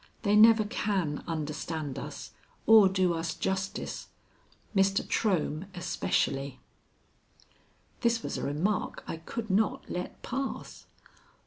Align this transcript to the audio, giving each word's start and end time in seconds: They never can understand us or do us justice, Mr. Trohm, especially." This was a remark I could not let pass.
They 0.23 0.35
never 0.35 0.63
can 0.65 1.23
understand 1.27 1.99
us 1.99 2.31
or 2.65 2.89
do 2.89 3.13
us 3.13 3.35
justice, 3.35 4.07
Mr. 4.75 5.03
Trohm, 5.07 5.67
especially." 5.75 6.59
This 7.99 8.23
was 8.23 8.35
a 8.35 8.41
remark 8.43 9.03
I 9.05 9.17
could 9.17 9.51
not 9.51 9.87
let 9.91 10.19
pass. 10.23 10.87